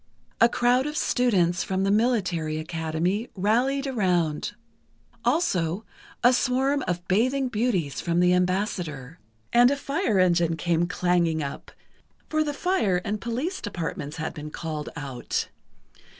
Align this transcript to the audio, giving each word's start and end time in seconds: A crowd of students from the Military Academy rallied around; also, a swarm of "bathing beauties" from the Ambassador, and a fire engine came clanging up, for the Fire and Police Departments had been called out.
A 0.39 0.49
crowd 0.49 0.87
of 0.87 0.97
students 0.97 1.63
from 1.63 1.83
the 1.83 1.91
Military 1.91 2.57
Academy 2.57 3.29
rallied 3.35 3.85
around; 3.85 4.53
also, 5.23 5.85
a 6.23 6.33
swarm 6.33 6.83
of 6.87 7.07
"bathing 7.07 7.49
beauties" 7.49 8.01
from 8.01 8.19
the 8.19 8.33
Ambassador, 8.33 9.19
and 9.53 9.69
a 9.69 9.75
fire 9.77 10.17
engine 10.17 10.57
came 10.57 10.87
clanging 10.87 11.43
up, 11.43 11.69
for 12.31 12.43
the 12.43 12.51
Fire 12.51 12.99
and 13.05 13.21
Police 13.21 13.61
Departments 13.61 14.17
had 14.17 14.33
been 14.33 14.49
called 14.49 14.89
out. 14.95 15.49